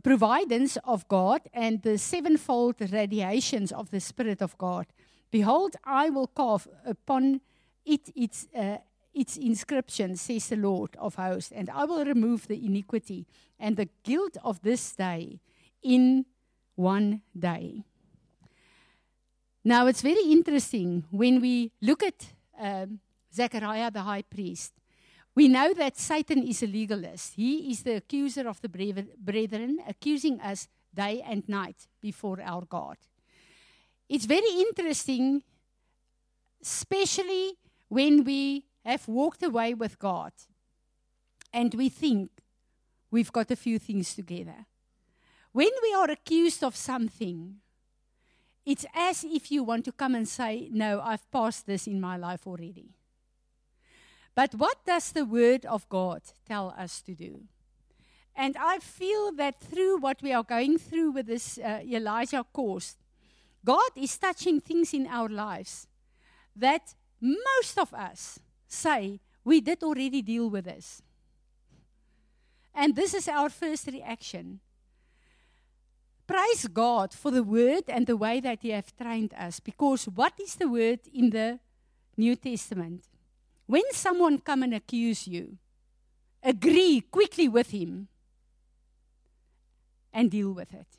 [0.00, 4.86] providence of God, and the sevenfold radiations of the Spirit of God.
[5.30, 7.40] Behold, I will carve upon
[7.84, 8.78] it its uh,
[9.14, 13.26] its inscription, says the Lord of hosts, and I will remove the iniquity
[13.58, 15.40] and the guilt of this day
[15.82, 16.24] in
[16.76, 17.84] one day.
[19.64, 22.26] Now, it's very interesting when we look at
[22.58, 23.00] um,
[23.32, 24.72] Zechariah the high priest.
[25.34, 27.34] We know that Satan is a legalist.
[27.34, 32.98] He is the accuser of the brethren, accusing us day and night before our God.
[34.08, 35.42] It's very interesting,
[36.60, 37.54] especially
[37.88, 40.32] when we have walked away with God
[41.52, 42.30] and we think
[43.10, 44.66] we've got a few things together.
[45.52, 47.56] When we are accused of something,
[48.64, 52.16] it's as if you want to come and say, No, I've passed this in my
[52.16, 52.90] life already.
[54.34, 57.42] But what does the Word of God tell us to do?
[58.34, 62.96] And I feel that through what we are going through with this uh, Elijah course,
[63.64, 65.86] God is touching things in our lives
[66.56, 71.02] that most of us say we did already deal with this.
[72.74, 74.60] And this is our first reaction.
[76.26, 79.60] Praise God for the word and the way that He has trained us.
[79.60, 81.60] Because what is the word in the
[82.16, 83.04] New Testament?
[83.72, 85.56] When someone come and accuse you,
[86.42, 88.08] agree quickly with him
[90.12, 90.98] and deal with it.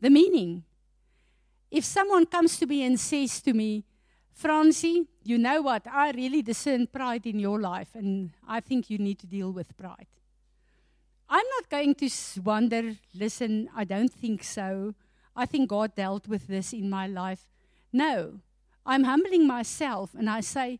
[0.00, 0.62] The meaning.
[1.68, 3.82] If someone comes to me and says to me,
[4.32, 5.88] Francie, you know what?
[5.90, 9.76] I really discern pride in your life, and I think you need to deal with
[9.76, 10.06] pride.
[11.28, 12.08] I'm not going to
[12.44, 14.94] wonder, listen, I don't think so.
[15.34, 17.50] I think God dealt with this in my life.
[17.92, 18.38] No,
[18.86, 20.78] I'm humbling myself and I say,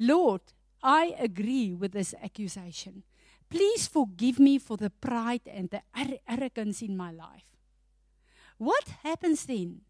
[0.00, 0.40] Lord,
[0.82, 3.02] I agree with this accusation.
[3.50, 5.82] Please forgive me for the pride and the
[6.26, 7.58] arrogance in my life.
[8.56, 9.82] What happens then?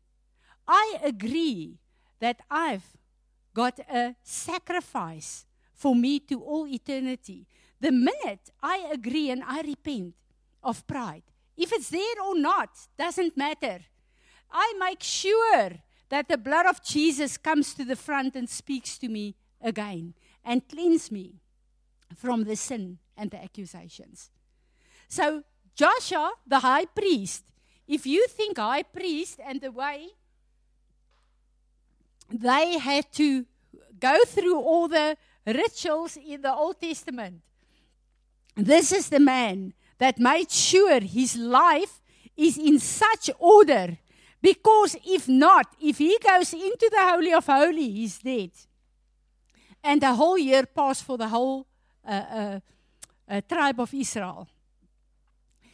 [0.67, 1.79] I agree
[2.19, 2.97] that I've
[3.55, 7.47] got a sacrifice for me to all eternity.
[7.81, 10.15] The minute I agree and I repent
[10.63, 11.23] of pride,
[11.57, 13.81] if it's there or not, doesn't matter.
[14.51, 15.71] I make sure
[16.09, 20.67] that the blood of Jesus comes to the front and speaks to me again and
[20.69, 21.35] cleanse me
[22.17, 24.31] from the sin and the accusations.
[25.09, 25.43] So,
[25.75, 27.45] Joshua, the high priest,
[27.87, 30.09] if you think high priest and the way
[32.31, 33.45] they had to
[33.99, 37.43] go through all the rituals in the Old Testament,
[38.57, 42.01] this is the man that made sure his life
[42.37, 43.99] is in such order.
[44.43, 48.51] Because if not, if he goes into the Holy of Holies, he's dead.
[49.83, 51.67] And the whole year passed for the whole
[52.05, 52.61] uh, uh,
[53.29, 54.49] uh, tribe of Israel.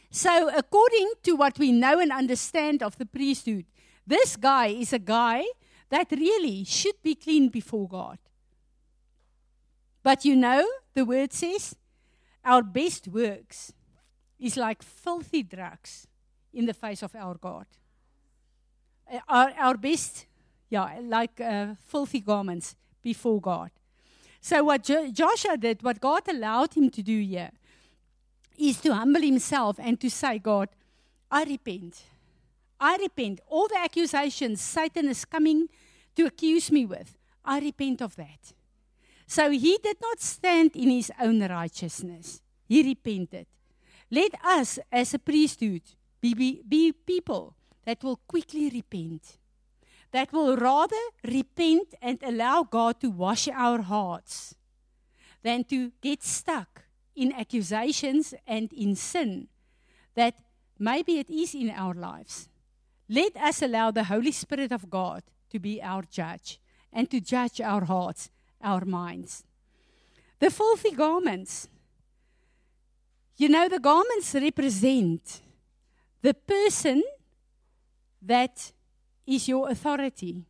[0.09, 3.65] So, according to what we know and understand of the priesthood,
[4.05, 5.43] this guy is a guy
[5.89, 8.17] that really should be clean before God.
[10.03, 11.75] But you know, the word says,
[12.43, 13.73] our best works
[14.39, 16.07] is like filthy drugs
[16.53, 17.65] in the face of our God.
[19.27, 20.25] Our, our best,
[20.69, 23.71] yeah, like uh, filthy garments before God.
[24.47, 27.51] So, what jo- Joshua did, what God allowed him to do here,
[28.57, 30.69] is to humble himself and to say, God,
[31.29, 32.03] I repent.
[32.79, 33.41] I repent.
[33.49, 35.67] All the accusations Satan is coming
[36.15, 38.53] to accuse me with, I repent of that.
[39.25, 43.47] So he did not stand in his own righteousness, he repented.
[44.09, 45.81] Let us, as a priesthood,
[46.21, 49.39] be, be, be people that will quickly repent,
[50.17, 54.55] that will rather repent and allow God to wash our hearts
[55.43, 59.47] than to get stuck in accusations and in sin
[60.15, 60.33] that
[60.79, 62.49] maybe it is in our lives.
[63.07, 66.59] Let us allow the Holy Spirit of God to be our judge
[66.91, 69.43] and to judge our hearts our minds.
[70.39, 71.67] The filthy garments.
[73.35, 75.41] You know, the garments represent
[76.23, 77.03] the person
[78.23, 78.71] that
[79.27, 80.45] is your authority.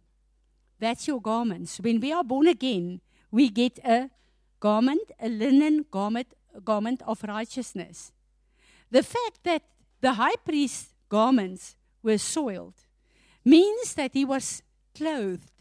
[0.79, 1.79] That's your garments.
[1.79, 4.09] When we are born again, we get a
[4.59, 8.11] garment, a linen garment, a garment of righteousness.
[8.91, 9.63] The fact that
[9.99, 12.75] the high priest's garments were soiled
[13.43, 14.61] means that he was
[14.93, 15.51] clothed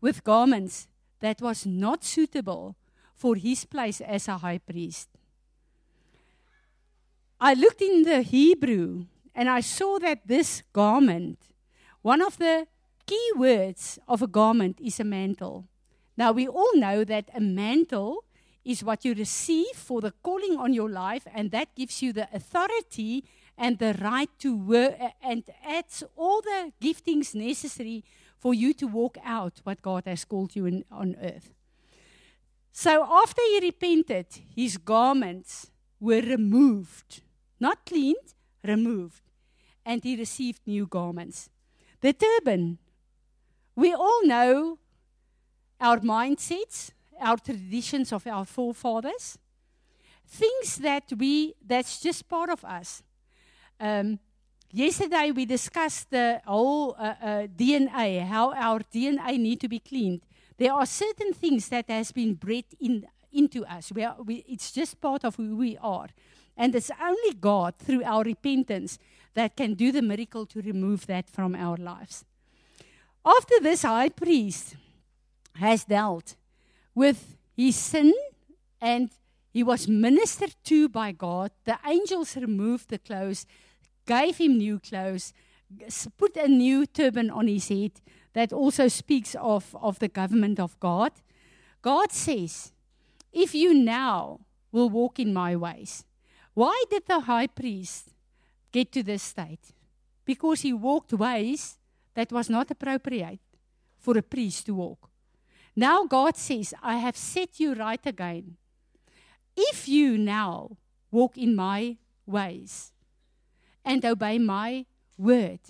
[0.00, 0.88] with garments
[1.20, 2.76] that was not suitable
[3.14, 5.08] for his place as a high priest.
[7.40, 11.38] I looked in the Hebrew and I saw that this garment,
[12.02, 12.66] one of the
[13.06, 15.68] key words of a garment is a mantle.
[16.16, 18.24] Now, we all know that a mantle
[18.64, 22.28] is what you receive for the calling on your life, and that gives you the
[22.32, 23.24] authority
[23.56, 28.04] and the right to work and adds all the giftings necessary
[28.38, 31.54] for you to walk out what God has called you in, on earth.
[32.72, 35.70] So after he repented, his garments
[36.00, 37.22] were removed,
[37.60, 39.22] not cleaned, removed,
[39.84, 41.50] and he received new garments.
[42.02, 42.78] The turban,
[43.74, 44.78] we all know
[45.80, 46.90] our mindsets,
[47.20, 49.38] our traditions of our forefathers,
[50.26, 53.02] things that we that's just part of us.
[53.80, 54.18] Um,
[54.74, 60.22] Yesterday we discussed the whole uh, uh, DNA, how our DNA need to be cleaned.
[60.56, 63.92] There are certain things that has been bred in, into us.
[63.92, 66.08] We are, we, it's just part of who we are.
[66.56, 68.98] And it's only God, through our repentance,
[69.34, 72.24] that can do the miracle to remove that from our lives.
[73.24, 74.76] After this high priest
[75.56, 76.36] has dealt
[76.94, 78.12] with his sin
[78.80, 79.10] and
[79.52, 81.50] He was ministered to by God.
[81.64, 83.46] The angels removed the clothes,
[84.06, 85.34] gave him new clothes,
[86.16, 87.92] put a new turban on his head
[88.32, 91.12] that also speaks of, of the government of God.
[91.82, 92.72] God says,
[93.30, 94.40] If you now
[94.72, 96.06] will walk in my ways,
[96.54, 98.11] why did the high priest
[98.72, 99.72] get to this state?
[100.24, 101.78] Because he walked ways
[102.14, 103.40] that was not appropriate
[103.98, 105.10] for a priest to walk.
[105.76, 108.56] Now God says, I have set you right again.
[109.56, 110.76] If you now
[111.10, 111.96] walk in my
[112.26, 112.92] ways
[113.84, 115.60] and obey my word,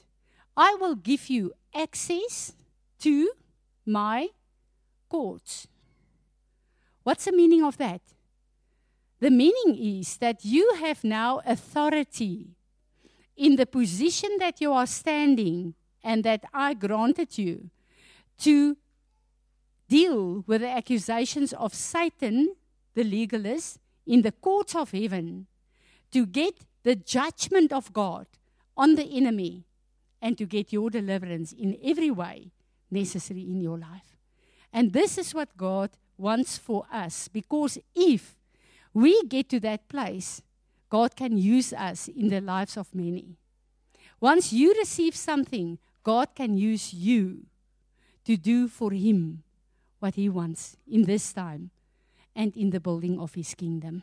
[0.56, 2.52] I will give you access
[3.00, 3.30] to
[3.86, 4.28] my
[5.08, 5.66] courts.
[7.02, 8.00] What's the meaning of that?
[9.20, 12.56] The meaning is that you have now authority
[13.36, 17.70] in the position that you are standing and that I granted you
[18.38, 18.76] to
[19.88, 22.54] deal with the accusations of Satan,
[22.94, 25.46] the legalist, in the courts of heaven,
[26.10, 28.26] to get the judgment of God
[28.76, 29.64] on the enemy
[30.20, 32.50] and to get your deliverance in every way
[32.90, 34.16] necessary in your life.
[34.72, 38.36] And this is what God wants for us because if
[38.94, 40.42] we get to that place,
[40.92, 43.38] God can use us in the lives of many.
[44.20, 47.46] Once you receive something, God can use you
[48.26, 49.42] to do for Him
[50.00, 51.70] what He wants in this time
[52.36, 54.02] and in the building of His kingdom.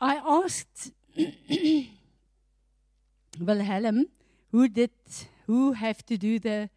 [0.00, 0.90] I asked
[3.38, 4.06] Wilhelm
[4.50, 4.90] who did
[5.46, 6.68] who have to do the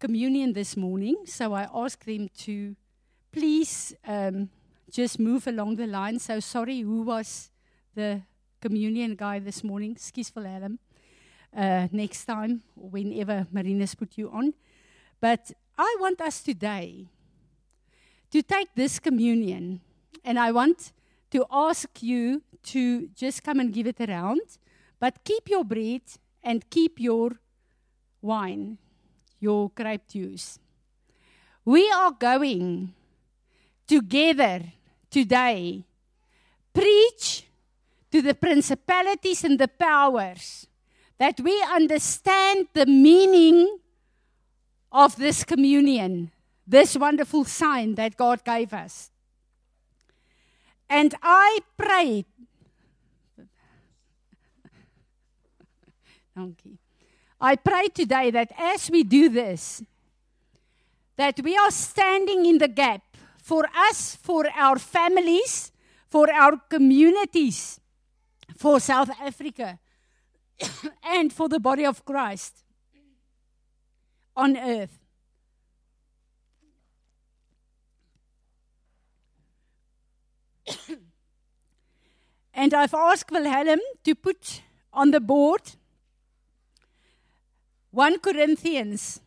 [0.00, 2.74] communion this morning, so I asked them to
[3.30, 4.50] please um,
[4.94, 6.20] just move along the line.
[6.20, 7.50] So sorry, who was
[7.96, 8.22] the
[8.60, 9.90] communion guy this morning?
[9.90, 10.78] Excuse Wilhelm.
[11.54, 14.54] Uh, next time, whenever Marina's put you on.
[15.20, 17.08] But I want us today
[18.30, 19.80] to take this communion,
[20.24, 20.92] and I want
[21.30, 24.58] to ask you to just come and give it around,
[25.00, 26.02] but keep your bread
[26.42, 27.32] and keep your
[28.22, 28.78] wine,
[29.40, 30.58] your grape juice.
[31.64, 32.94] We are going
[33.86, 34.62] together
[35.14, 35.84] today
[36.72, 37.46] preach
[38.10, 40.66] to the principalities and the powers
[41.18, 43.78] that we understand the meaning
[44.90, 46.32] of this communion,
[46.66, 49.12] this wonderful sign that God gave us.
[50.90, 52.26] And I prayed.
[56.36, 56.78] You.
[57.40, 59.80] I pray today that as we do this,
[61.16, 63.03] that we are standing in the gap
[63.44, 65.70] for us, for our families,
[66.08, 67.78] for our communities,
[68.56, 69.78] for South Africa,
[71.04, 72.64] and for the body of Christ
[74.34, 74.98] on earth.
[82.54, 85.72] and I've asked Wilhelm to put on the board
[87.90, 89.20] 1 Corinthians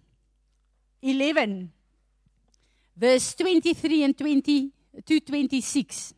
[1.04, 1.72] 11,
[2.98, 4.72] verse 23 and 20
[5.06, 6.14] to 26.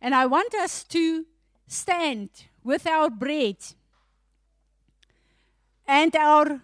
[0.00, 1.24] And I want us to
[1.66, 2.30] stand
[2.62, 3.56] with our bread
[5.86, 6.60] and our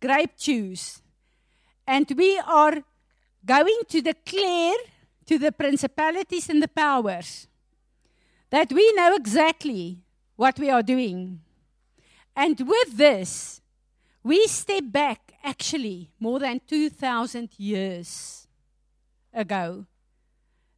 [0.00, 1.02] grape juice.
[1.86, 2.82] And we are
[3.44, 4.76] going to declare
[5.26, 7.46] to the principalities and the powers
[8.50, 9.98] that we know exactly
[10.36, 11.40] what we are doing.
[12.34, 13.60] And with this,
[14.22, 18.41] we step back actually more than 2,000 years
[19.32, 19.86] ago.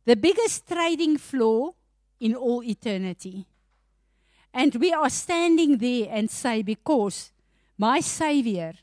[0.04, 1.74] The biggest trading floor
[2.20, 3.46] in all eternity.
[4.52, 7.32] And we are standing there and say, because
[7.76, 8.74] my Savior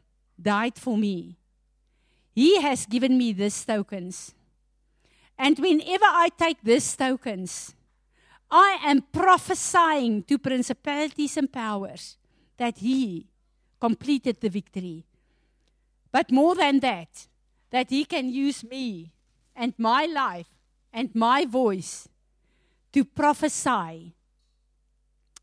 [0.41, 1.38] died for me,
[2.34, 4.34] He has given me these tokens.
[5.38, 7.74] And whenever I take these tokens,
[8.49, 12.17] I am prophesying to principalities and powers
[12.57, 13.28] that He
[13.80, 15.05] completed the victory.
[16.11, 17.28] But more than that,
[17.69, 19.13] that He can use me
[19.62, 20.47] and my life
[20.91, 22.09] and my voice
[22.91, 24.16] to prophesy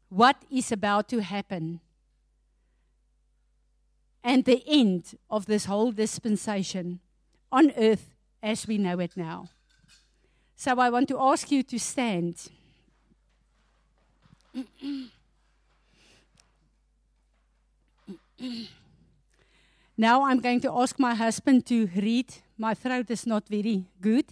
[0.09, 1.79] what is about to happen
[4.25, 6.99] and the end of this whole dispensation
[7.53, 9.49] on earth as we know it now.
[10.57, 12.51] So I want to ask you to stand.
[19.97, 22.35] now I'm going to ask my husband to read.
[22.59, 24.25] My throat is not very good.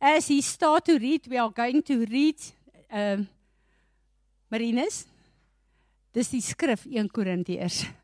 [0.00, 2.36] As he start to read, we are going to read
[2.90, 3.16] uh,
[4.48, 5.06] Marinus.
[6.14, 7.84] Dis die skrif 1 Korintiërs.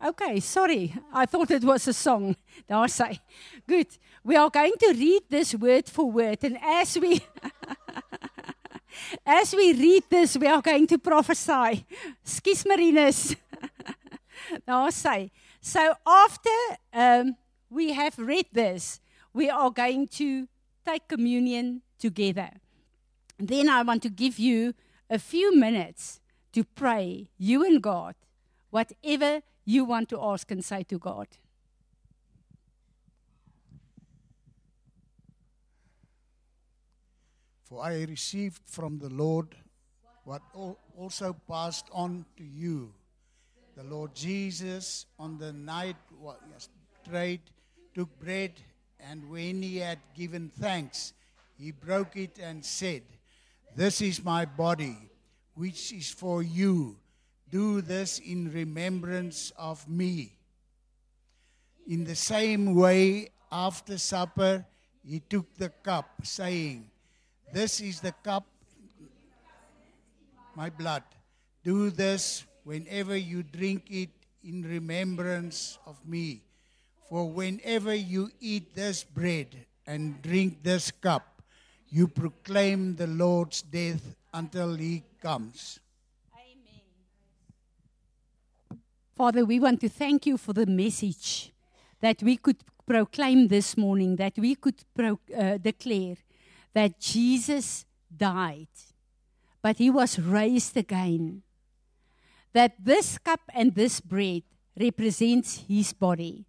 [0.00, 0.94] Okay, sorry.
[1.12, 2.36] I thought it was a song.
[2.68, 3.20] Daar say.
[3.66, 3.98] Good.
[4.22, 7.20] We are going to read this word for word and as we
[9.26, 11.84] as we read this we are going to prophesy.
[12.24, 13.34] Skus Marinus.
[14.66, 15.30] Daar say.
[15.68, 16.58] So after
[16.94, 17.36] um,
[17.68, 19.02] we have read this,
[19.34, 20.48] we are going to
[20.86, 22.52] take communion together.
[23.38, 24.72] Then I want to give you
[25.10, 26.20] a few minutes
[26.54, 28.14] to pray, you and God,
[28.70, 31.28] whatever you want to ask and say to God.
[37.64, 39.54] For I received from the Lord
[40.24, 40.40] what
[40.96, 42.94] also passed on to you.
[43.78, 45.94] The Lord Jesus, on the night
[47.04, 47.42] betrayed,
[47.94, 48.54] took bread,
[48.98, 51.12] and when he had given thanks,
[51.56, 53.02] he broke it and said,
[53.76, 54.96] This is my body,
[55.54, 56.96] which is for you.
[57.50, 60.32] Do this in remembrance of me.
[61.86, 64.66] In the same way, after supper,
[65.06, 66.90] he took the cup, saying,
[67.52, 68.44] This is the cup,
[70.56, 71.04] my blood.
[71.62, 74.10] Do this whenever you drink it
[74.44, 76.42] in remembrance of me.
[77.08, 81.40] For whenever you eat this bread and drink this cup,
[81.88, 85.80] you proclaim the Lord's death until he comes.
[86.36, 86.82] Amen.
[89.16, 91.50] Father, we want to thank you for the message
[92.02, 96.16] that we could proclaim this morning, that we could pro- uh, declare
[96.74, 98.68] that Jesus died,
[99.62, 101.44] but he was raised again.
[102.52, 104.42] That this cup and this bread
[104.76, 106.46] represents his body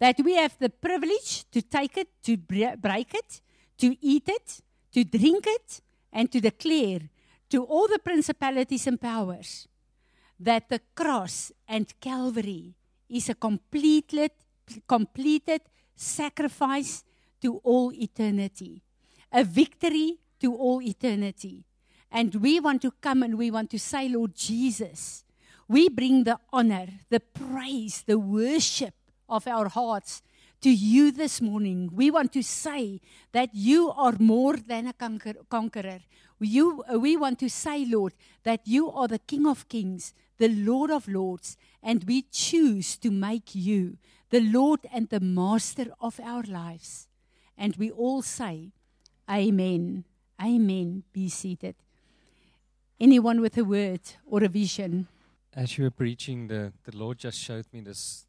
[0.00, 3.40] that we have the privilege to take it, to break it,
[3.78, 4.60] to eat it,
[4.92, 5.80] to drink it,
[6.12, 7.00] and to declare
[7.50, 9.68] to all the principalities and powers
[10.38, 12.74] that the cross and Calvary
[13.08, 14.32] is a completed,
[14.88, 15.60] completed
[15.94, 17.04] sacrifice
[17.42, 18.82] to all eternity,
[19.30, 21.66] a victory to all eternity.
[22.12, 25.24] And we want to come and we want to say, Lord Jesus,
[25.68, 28.94] we bring the honor, the praise, the worship
[29.28, 30.22] of our hearts
[30.62, 31.90] to you this morning.
[31.92, 33.00] We want to say
[33.32, 36.00] that you are more than a conqueror.
[36.40, 40.90] You, we want to say, Lord, that you are the King of kings, the Lord
[40.90, 43.98] of lords, and we choose to make you
[44.30, 47.08] the Lord and the Master of our lives.
[47.56, 48.72] And we all say,
[49.30, 50.04] Amen.
[50.42, 51.04] Amen.
[51.12, 51.76] Be seated.
[53.00, 55.08] Anyone with a word or a vision?
[55.54, 58.26] As you were preaching, the, the Lord just showed me this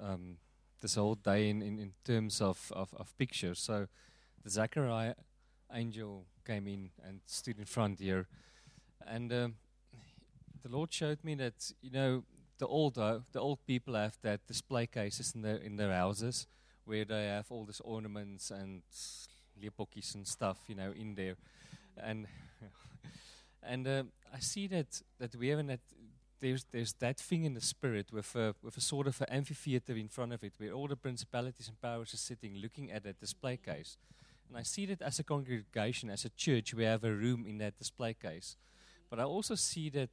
[0.00, 0.38] um,
[0.80, 3.58] this whole day in, in, in terms of, of, of pictures.
[3.58, 3.86] So
[4.42, 5.14] the Zachariah
[5.72, 8.26] angel came in and stood in front here.
[9.06, 9.54] And um,
[10.62, 12.24] the Lord showed me that, you know,
[12.58, 16.46] the old, uh, the old people have that display cases in their, in their houses
[16.84, 18.82] where they have all these ornaments and
[19.62, 21.36] lepokkies and stuff, you know, in there.
[21.96, 22.26] And
[23.66, 24.02] and uh,
[24.32, 25.80] I see that, that we haven't had
[26.44, 29.94] there's, there's that thing in the spirit with a, with a sort of an amphitheater
[29.94, 33.18] in front of it where all the principalities and powers are sitting looking at that
[33.18, 33.96] display case.
[34.48, 37.58] And I see that as a congregation, as a church, we have a room in
[37.58, 38.56] that display case.
[39.08, 40.10] But I also see that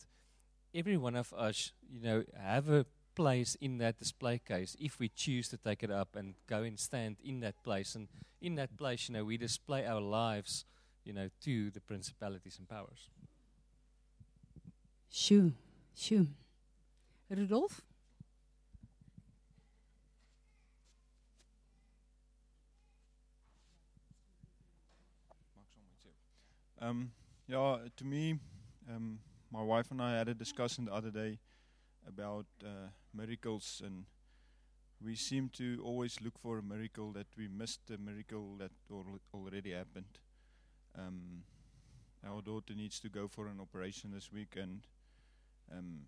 [0.74, 5.10] every one of us, you know, have a place in that display case if we
[5.10, 7.94] choose to take it up and go and stand in that place.
[7.94, 8.08] And
[8.42, 10.64] in that place, you know, we display our lives,
[11.04, 13.10] you know, to the principalities and powers.
[15.12, 15.52] Sure.
[15.96, 16.28] Sjoe.
[17.30, 17.82] Rudolf?
[26.82, 27.12] Um,
[27.48, 28.40] yeah, to me,
[28.90, 29.20] um,
[29.52, 31.38] my wife and I had a discussion the other day
[32.08, 34.06] about uh, miracles, and
[35.04, 38.72] we seem to always look for a miracle that we missed a miracle that
[39.34, 40.20] already happened.
[40.98, 41.44] Um,
[42.28, 44.82] our daughter needs to go for an operation this week, and
[45.72, 46.02] um,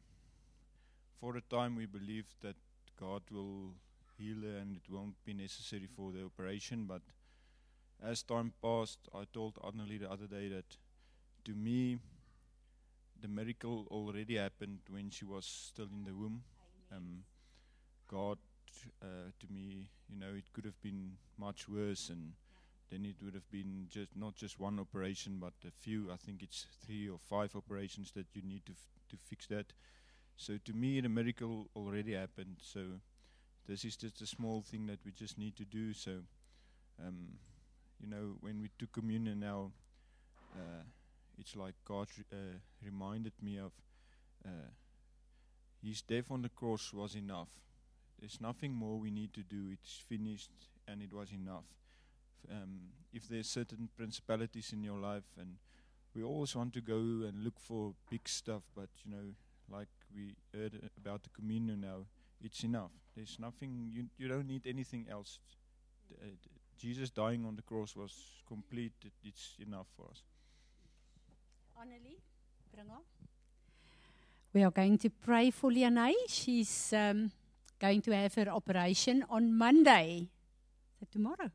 [1.19, 2.55] for a time, we believed that
[2.99, 3.75] God will
[4.17, 6.85] heal her and it won't be necessary for the operation.
[6.85, 7.01] But
[8.03, 10.77] as time passed, I told Annelie the other day that
[11.45, 11.97] to me,
[13.21, 16.43] the miracle already happened when she was still in the womb.
[16.91, 17.23] Um,
[18.09, 18.37] God,
[19.01, 22.33] uh, to me, you know, it could have been much worse, and
[22.91, 26.11] then it would have been just not just one operation, but a few.
[26.11, 28.73] I think it's three or five operations that you need to
[29.09, 29.73] to fix that.
[30.35, 32.57] So to me, the miracle already happened.
[32.61, 32.79] So
[33.67, 35.93] this is just a small thing that we just need to do.
[35.93, 36.11] So,
[37.05, 37.37] um,
[37.99, 39.71] you know, when we took communion now,
[40.55, 40.83] uh,
[41.37, 43.71] it's like God uh, reminded me of
[44.45, 44.69] uh,
[45.81, 47.49] His death on the cross was enough.
[48.19, 49.69] There's nothing more we need to do.
[49.71, 50.51] It's finished
[50.87, 51.65] and it was enough.
[52.51, 52.79] Um,
[53.13, 55.57] if there's certain principalities in your life, and
[56.15, 59.33] we always want to go and look for big stuff, but you know,
[59.69, 62.05] like we heard about the communion now,
[62.41, 62.91] it's enough.
[63.15, 65.39] There's nothing, you, you don't need anything else.
[66.21, 66.25] Uh,
[66.77, 68.13] Jesus dying on the cross was
[68.47, 70.21] complete, it's enough for us.
[71.79, 72.19] Annelie,
[72.73, 73.01] bring on.
[74.53, 76.13] We are going to pray for Lianai.
[76.27, 77.31] She's um,
[77.79, 80.27] going to have her operation on Monday.
[80.95, 81.49] Is it tomorrow?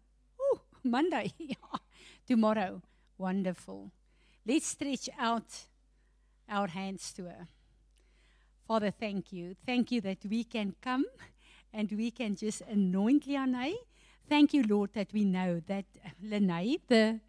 [0.85, 1.33] Monday.
[2.27, 2.83] tomorrow.
[3.17, 3.91] Wonderful.
[4.47, 5.67] Let's stretch out
[6.49, 7.49] our hands to her.
[8.67, 9.57] Father, thank you.
[9.65, 11.07] Thank you that we can come
[11.73, 13.75] and we can just anoint Lianai.
[14.29, 17.21] Thank you, Lord, that we know that uh, Lianai, the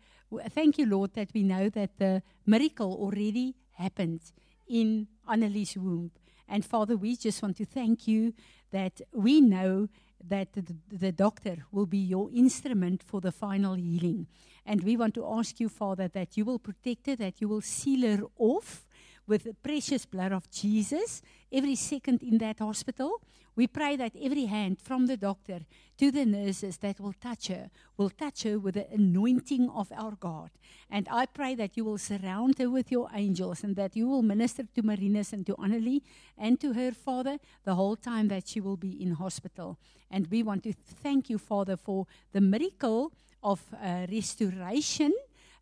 [0.49, 4.21] thank you, Lord, that we know that the miracle already happened
[4.67, 6.11] in Annelie's womb.
[6.47, 8.33] And Father, we just want to thank you
[8.71, 9.87] that we know
[10.27, 14.27] that the, the, doctor will be your instrument for the final healing.
[14.65, 17.61] And we want to ask you, Father, that you will protect her, that you will
[17.61, 18.85] seal her off
[19.29, 21.21] with the precious blood of Jesus
[21.51, 23.21] every second in that hospital.
[23.55, 25.59] We pray that every hand from the doctor
[25.97, 30.15] to the nurses that will touch her will touch her with the anointing of our
[30.15, 30.49] God.
[30.89, 34.21] And I pray that you will surround her with your angels and that you will
[34.21, 36.01] minister to Marinus and to Annelie
[36.37, 39.77] and to her father the whole time that she will be in hospital.
[40.09, 43.11] And we want to thank you, Father, for the miracle
[43.43, 45.13] of uh, restoration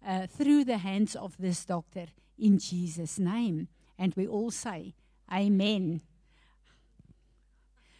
[0.06, 2.06] uh, through the hands of this doctor
[2.38, 3.68] in Jesus' name.
[3.98, 4.94] And we all say,
[5.32, 6.02] Amen.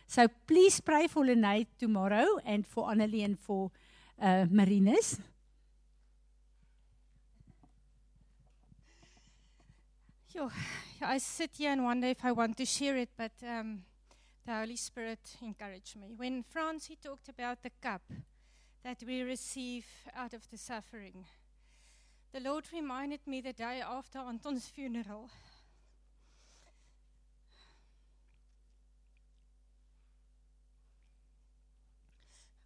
[0.08, 3.72] So please pray for Lene tomorrow and for Annelie and for
[4.22, 5.20] uh, Marinus.
[11.02, 13.82] I sit here and wonder if I want to share it, but um,
[14.46, 16.14] the Holy Spirit encouraged me.
[16.16, 18.04] When Francie talked about the cup
[18.84, 19.86] that we receive
[20.16, 21.26] out of the suffering,
[22.38, 25.28] the Lord reminded me the day after Anton's funeral.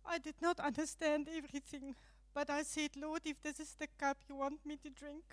[0.05, 1.95] I did not understand everything,
[2.33, 5.23] but I said, Lord, if this is the cup you want me to drink,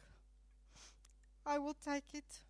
[1.44, 2.42] I will take it.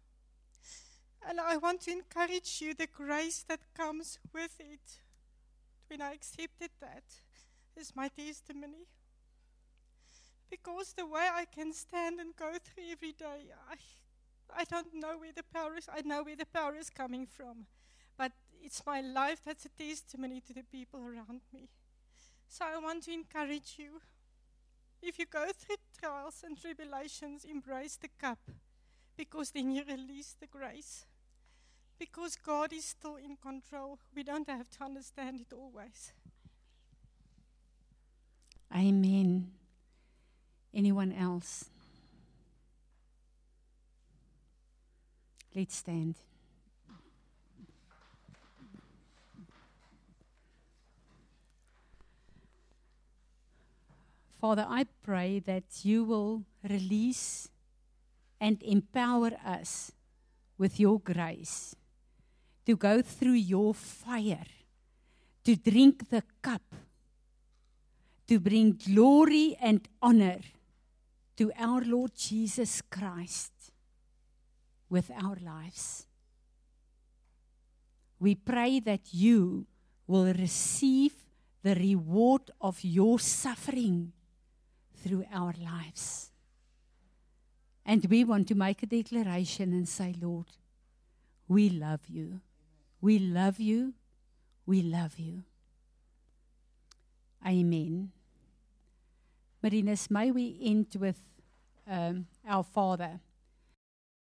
[1.27, 4.99] And I want to encourage you the grace that comes with it.
[5.87, 7.05] When I accepted that
[7.79, 8.89] is my testimony.
[10.51, 13.77] Because the way I can stand and go through every day, I,
[14.61, 15.89] I don't know where the power is.
[15.93, 17.67] I know where the power is coming from.
[18.17, 18.33] But
[18.63, 21.69] it's my life that's a testimony to the people around me.
[22.49, 24.01] So I want to encourage you.
[25.03, 28.39] If you go through trials and tribulations, embrace the cup
[29.17, 31.05] because then you release the grace.
[31.99, 33.99] Because God is still in control.
[34.15, 36.13] We don't have to understand it always.
[38.75, 39.58] Amen.
[40.75, 41.65] Anyone else?
[45.55, 46.15] Let's stand.
[54.41, 57.49] Father, I pray that you will release
[58.41, 59.91] and empower us
[60.57, 61.75] with your grace
[62.67, 64.47] to go through your fire,
[65.43, 66.63] to drink the cup,
[68.29, 70.39] to bring glory and honor
[71.39, 73.53] to our Lord Jesus Christ
[74.91, 76.05] with our lives.
[78.19, 79.67] We pray that you
[80.09, 81.15] will receive
[81.63, 84.13] the reward of your suffering
[84.97, 86.33] through our lives.
[87.87, 90.49] And we want to make a declaration and say, Lord,
[91.47, 92.41] we love you.
[93.01, 93.95] We love you.
[94.67, 95.45] We love you.
[97.47, 98.11] Amen.
[99.63, 101.21] Marinus, may we end with
[101.89, 103.19] um, our Father.